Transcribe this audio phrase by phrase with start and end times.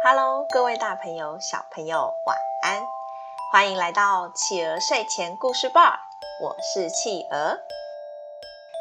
[0.00, 2.86] Hello，各位大朋友、小朋友，晚安！
[3.50, 5.98] 欢迎来到企鹅睡前故事吧，
[6.40, 7.58] 我是企鹅。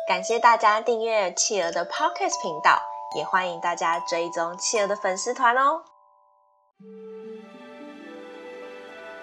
[0.07, 2.79] 感谢大家订阅企鹅的 Podcast 频道，
[3.15, 5.81] 也欢迎大家追踪企鹅的粉丝团哦。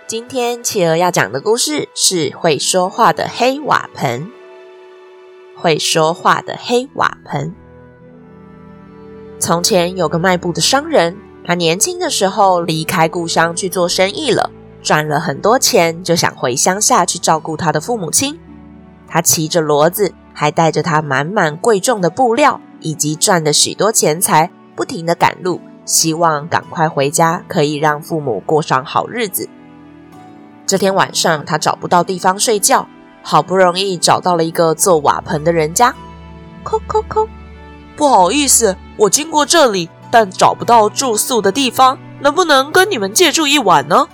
[0.09, 4.33] 今天企鹅要讲的故事是会说话的黑瓦盆。
[5.57, 7.55] 会说话的黑瓦盆。
[9.39, 14.51] 从前有个卖布的商人，他年轻的时候离开故乡去做生意了，
[14.83, 18.41] 赚了很多钱，就想回乡下去照顾他的父母亲。
[19.07, 29.49] 他骑着骡子，还带着他满满贵重的布料以及赚的许多钱财，不停的赶路，希望赶快回家，可以让父母过上好日子。
[30.67, 32.89] 这天晚上，他找不到地方睡觉，
[33.23, 35.95] 好不容易找到了一个做瓦盆的人家。
[36.65, 37.29] 叩叩叩，
[37.95, 44.07] 不好意思，我经过这里，但找不到住宿的地方，能不能跟你们借住一晚呢？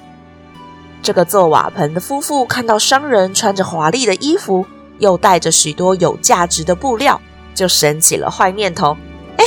[1.02, 4.64] 这个做瓦盆的夫妇看到商人穿着华丽的衣服，
[4.98, 7.20] 又带着许多有价值的布料，
[7.54, 8.96] 就生起了坏念头。
[9.36, 9.44] 哎，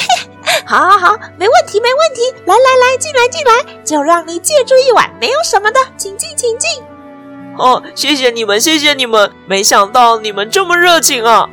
[0.64, 2.22] 好好好，没问题，没问题。
[2.46, 6.70] 来来来，进来进来，就让你借住一晚，没有什么的，请进，请进。
[7.58, 9.32] 哦，谢谢你们，谢谢你们！
[9.48, 11.50] 没想到你们这么热情啊！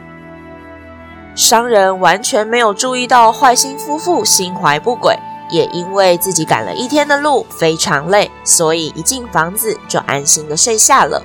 [1.41, 11.23] 商人完全没有注意到坏心夫妇心怀不轨，也因为自己赶了一天的路，非常累，所以一进房子就安心的睡下了。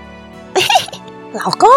[0.55, 1.01] 嘿嘿，
[1.33, 1.69] 老公，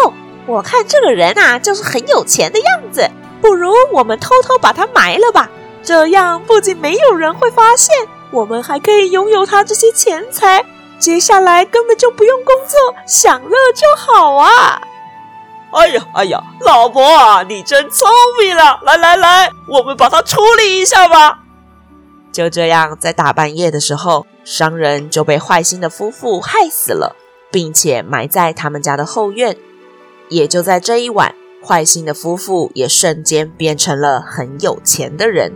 [0.45, 5.49] 我看这个人啊，就是很有钱的样子，不如我们偷偷把他埋了吧？
[5.83, 7.93] 这样不仅没有人会发现，
[8.31, 10.63] 我们还可以拥有他这些钱财。
[10.97, 14.81] 接下来根本就不用工作，享乐就好啊！
[15.71, 18.07] 哎呀哎呀，老婆啊，你真聪
[18.41, 18.79] 明了！
[18.83, 21.39] 来来来，我们把它处理一下吧。
[22.31, 27.15] 就这样，在大半夜的时候，商人就被坏心的夫妇害死了，
[27.51, 29.55] 并且埋在他们家的后院。
[30.29, 31.35] 也就在这一晚，
[31.65, 35.53] 坏心的夫妇也瞬间变成了很有钱的人。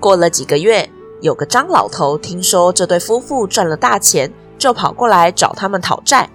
[0.00, 0.90] 过了几个月。
[1.22, 6.28] 有个张老头听说这对夫妇赚了大钱，就跑过来找他们讨债。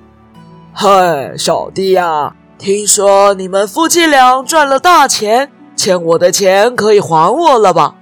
[0.74, 7.96] 嗨，小弟呀，听说你们夫妻俩赚了大钱，欠我的钱可以还我了吧？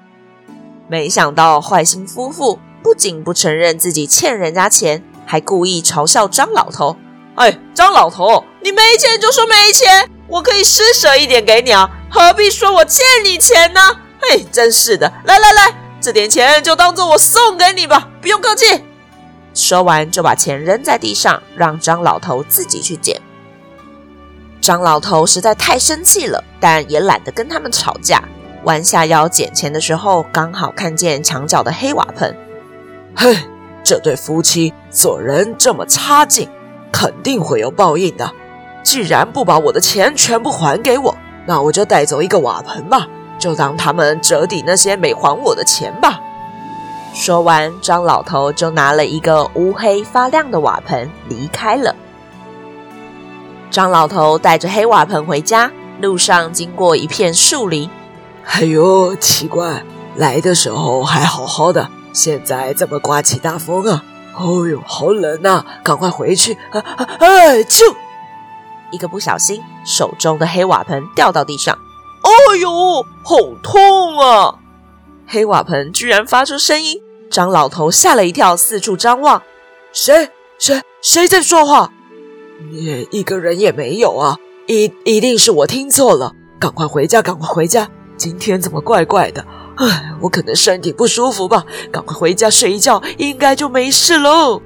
[0.89, 6.97] 没想到坏心夫妇不仅不承认自己欠人家钱，还故意嘲笑张老头。
[7.35, 13.79] 哎，张老头，你没钱就说没钱，我可以施舍一点给你啊，何必说我欠你钱呢？
[14.19, 15.73] 嘿，真是的，来来来。
[16.01, 18.83] 这点钱就当做我送给你吧，不用客气。
[19.53, 23.21] 说完就把钱扔在地上，让张老头自己去捡。
[24.61, 28.23] 张老头实在太生气了，但也懒得跟他们吵架，
[28.63, 32.35] 弯下腰捡钱的时候，刚好看见墙角的黑瓦盆。
[33.15, 33.37] 嘿，
[33.83, 36.49] 这对夫妻做人这么差劲，
[36.91, 38.31] 肯定会有报应的。
[38.83, 41.15] 既然不把我的钱全部还给我，
[41.45, 43.07] 那我就带走一个瓦盆吧。
[43.37, 46.19] 就当他们折抵那些没还我的钱吧。
[47.13, 51.95] 说完，张老头就拿了一个乌黑发亮的瓦盆离开了。
[53.71, 55.71] 张老头带着黑瓦盆回家，
[56.01, 57.89] 路上经过一片树林。
[58.45, 59.83] 哎呦，奇怪，
[60.15, 64.03] 来的时候还好好的，现在怎么刮起大风啊？
[64.35, 65.65] 哦呦，好冷啊！
[65.83, 66.53] 赶快回去！
[66.71, 67.09] 啊啊！
[67.19, 67.85] 哎，就
[68.91, 71.77] 一个不小心，手中的黑瓦盆掉到地上。
[72.21, 74.55] 哎呦，好痛啊！
[75.27, 79.43] 黑瓦盆居然发出声音，张老头吓了一跳，四处张望。
[79.93, 80.31] 谁？
[80.57, 80.81] 谁？
[81.01, 81.91] 谁在说话？
[82.67, 84.37] 你一个人也没有啊！
[84.67, 87.87] 一一定是我听错了，赶快回家，赶快回家！
[88.17, 89.45] 今天怎么怪怪的？
[89.77, 91.63] 唉，我可能身体不舒服吧？
[91.89, 94.61] 赶快回家睡一觉，应该就没事喽。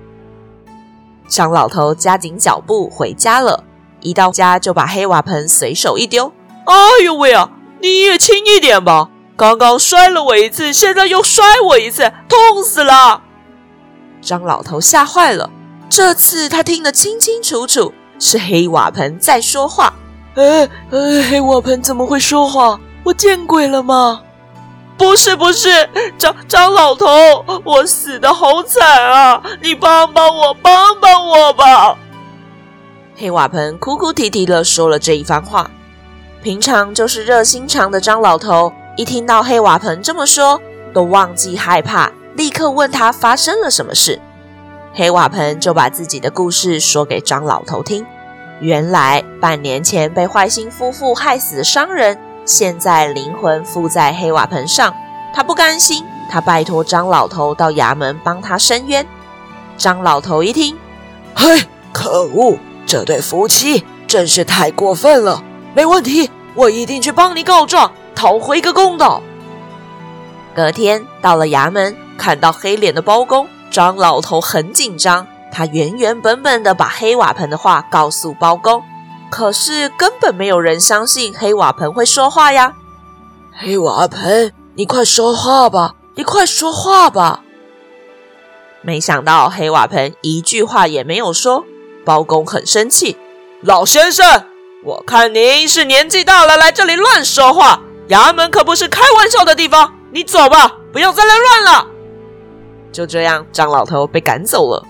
[1.28, 3.64] 张老头加紧脚步回家了，
[4.02, 6.34] 一到家就把黑瓦盆随手一丢。
[6.66, 7.52] 哎呦喂啊！
[7.80, 9.12] 你也轻一点吧！
[9.38, 13.22] 刚刚摔了我一次，现在又摔我一次，痛死了！
[14.19, 15.51] 张老头吓坏了。
[15.95, 19.94] 这次他听得清清楚楚，是黑瓦盆在说话。
[20.34, 22.80] 哎哎，黑瓦盆怎么会说话？
[23.04, 24.24] 我见鬼了吗？
[24.98, 25.69] 不是不是，
[26.18, 27.06] 张张老头，
[27.63, 29.44] 我死的好惨啊！
[29.62, 31.96] 你帮帮我，帮帮我吧！
[33.16, 35.69] 黑瓦盆哭哭啼啼的说了这一番话。
[36.42, 40.60] 平常就是热心肠的张老头，一听到黑瓦盆这么说，
[40.92, 44.19] 都忘记害怕，立刻问他发生了什么事。
[44.95, 48.06] 黑瓦盆就把自己的故事说给张老头听。
[48.60, 54.95] 原来半年前被坏心夫妇害死的商人，现在灵魂附在黑瓦盆上，
[55.34, 59.06] 他不甘心，他拜托张老头到衙门帮他伸冤。
[59.78, 60.78] 张老头一听，
[61.36, 62.57] 嘿，可恶！
[62.86, 65.44] 这对夫妻真是太过分了。
[65.74, 69.24] 没问题，我一定去帮你告状，讨回个公道。
[70.54, 75.28] 隔天到了衙门，看到黑脸的包公，张老头很紧张。
[75.52, 78.84] 他原原本本的把黑瓦盆的话告诉包公，
[79.30, 82.74] 可是根本没有人相信黑瓦盆会说话呀。
[83.52, 85.96] 黑瓦盆，你快说话吧！
[86.16, 87.42] 你快说话吧！
[88.81, 91.66] 没想到黑瓦盆一句话也没有说，
[92.04, 93.18] 包公很生气。
[93.62, 94.46] 老先生，
[94.84, 99.94] 我看您是年纪大了，来这里乱说话，衙门可不是开玩笑的地方。
[100.12, 101.88] 你走吧，不要再来乱了。
[102.94, 104.86] 就这样，张老头被赶走了。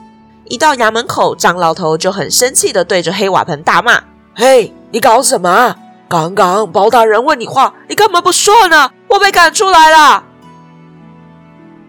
[0.49, 4.03] 一到衙门口，张老头就很生气的对着黑瓦盆大骂
[4.35, 5.75] ：“嘿，你搞什么？
[6.09, 8.91] 刚刚包大人问你话，你干嘛不说呢？
[9.07, 10.25] 我被赶出来了。”“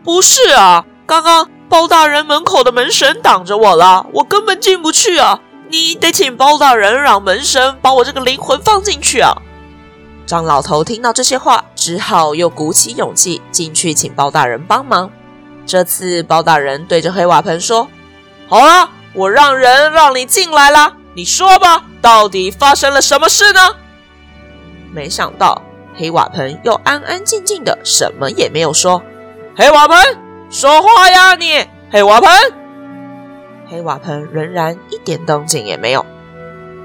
[0.05, 5.41] 不是啊，刚刚包大人门口的门神挡着我了，我根本进不去啊！
[5.69, 9.43] 你得请包大人让门神把我这个灵魂放进去啊！”
[10.25, 15.11] 张老头听到这些话，只好又鼓起勇气进去请包大人帮忙。
[15.67, 17.89] 这次包大人对着黑瓦盆说。
[18.49, 20.95] 好了，我让人让你进来了。
[21.15, 23.61] 你说吧，到底发生了什么事呢？
[24.93, 25.63] 没想到
[25.97, 29.03] 黑瓦盆又安安静静的，什么也没有说。
[29.57, 29.97] 黑瓦盆，
[30.51, 31.67] 说话呀你！
[31.91, 32.31] 黑瓦盆，
[33.71, 36.05] 黑瓦盆仍然一点动静也没有。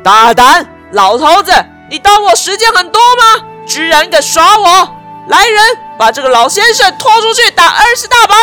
[0.03, 1.51] 大胆，老头子，
[1.89, 3.45] 你当我时间很多吗？
[3.67, 4.95] 居然敢耍我！
[5.27, 5.61] 来人，
[5.97, 8.37] 把这个老先生拖出去打二十大板。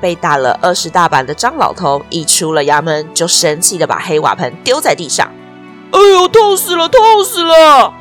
[0.00, 5.30] 被打了二十大板的张老头一出了衙门，就生气的把黑瓦盆丢在地上。
[5.92, 7.92] 哎呦，痛死了，痛死了！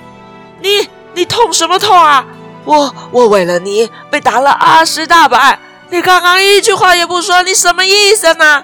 [0.62, 2.25] 你你痛什么痛啊？
[2.66, 5.60] 我我为了你被打了二十大板，
[5.90, 8.63] 你刚刚一句话也不说，你什么意思呢？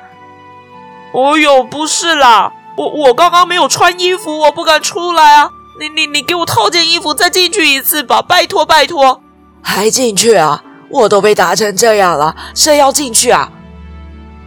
[1.12, 5.50] 哦呦，不是啦，我我刚刚没有穿衣服，我不敢出来啊。
[5.80, 9.22] 你你你给我套件衣服再进去一次吧，拜托拜托。
[9.62, 10.62] 还进去啊？
[10.90, 13.52] 我都被打成这样了，谁要进去啊？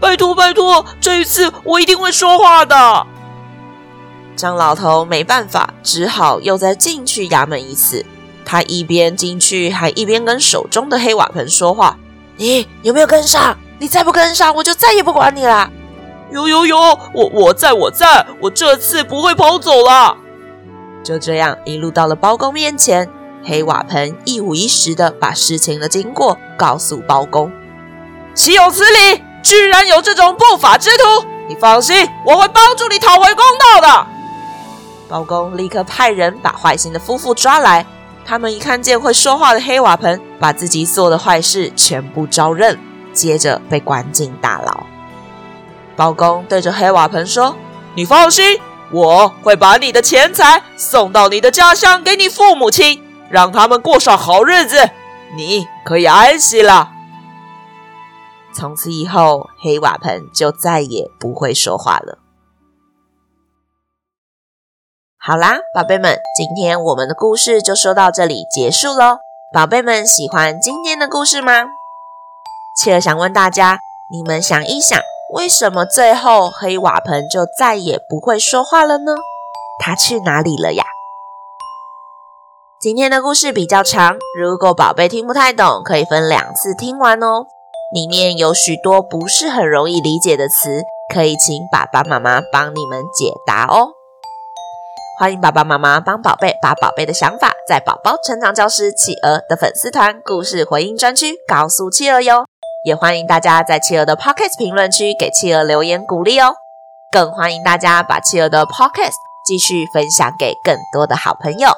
[0.01, 3.07] 拜托拜托，这一次我一定会说话的。
[4.37, 8.07] 张老头没办法，只好又再进去衙门一次。
[8.45, 11.99] 他一边进去，还一边跟手中的黑瓦盆说话
[12.39, 13.59] ：“你有没有跟上？
[13.81, 15.69] 你再不跟上，我就再也不管你了。
[16.31, 16.79] ”“有有有，
[17.13, 20.17] 我我在我在，我这次不会跑走了。”
[21.03, 23.11] 就这样一路到了包公面前。
[23.49, 27.51] 黑瓦盆一五一十的把事情的经过告诉包公，
[28.35, 29.23] 岂有此理！
[29.43, 31.27] 居然有这种不法之徒！
[31.49, 34.07] 你放心，我会帮助你讨回公道的。
[35.09, 37.87] 包公立刻派人把坏心的夫妇抓来。
[38.27, 42.79] 他们一看见会说话的黑瓦盆，把自己做的坏事全部招认，
[43.15, 44.85] 接着被关进大牢。
[45.97, 47.57] 包公对着黑瓦盆说
[47.97, 48.61] ：“你放心，
[48.91, 54.91] 我会把你的钱财送到你的家乡，给你父母亲。”让他们过上好日子，
[55.37, 56.93] 你可以安息了。
[58.55, 62.19] 从此以后，黑瓦盆就再也不会说话了。
[65.19, 69.19] 好啦，宝贝们，今天我们的故事就说到这里结束喽。
[69.53, 71.67] 宝贝们喜欢今天的故事吗？
[72.81, 73.79] 企鹅想问大家，
[74.11, 74.99] 你们想一想，
[75.35, 79.13] 为什么最后黑瓦盆就再也不会说话了呢？
[79.79, 80.85] 他去哪里了呀？
[82.81, 87.45] 今天的故事比较长，如果宝贝听不太懂，可以分两次听完哦。
[87.93, 90.83] 里面有许多不是很容易理解的词，
[91.13, 93.89] 可以请爸爸妈妈帮你们解答哦。
[95.19, 102.45] 欢迎爸爸妈妈帮宝贝把宝贝的想法，在宝宝成长教室企鹅的粉丝团故事回应专区告诉企鹅哟。
[102.85, 106.55] 也欢迎大家在企鹅的 Podcast 评论区给企鹅留言鼓励哦。
[107.11, 111.71] 更欢迎大家把企鹅的 Podcast 继续分享给更多的好朋友。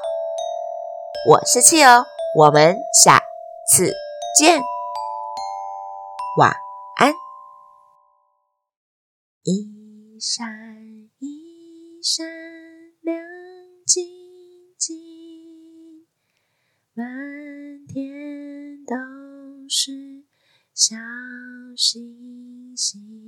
[1.27, 3.21] 我是企鹅，我们下
[3.71, 3.93] 次
[4.39, 4.59] 见，
[6.39, 6.51] 晚
[6.97, 7.13] 安。
[9.43, 10.49] 一闪
[11.19, 12.27] 一闪
[13.03, 13.23] 亮
[13.87, 14.03] 晶
[14.79, 16.07] 晶，
[16.95, 17.07] 满
[17.87, 18.97] 天都
[19.69, 20.25] 是
[20.75, 20.97] 小
[21.77, 23.20] 星星。